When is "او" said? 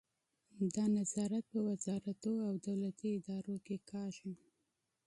2.49-2.55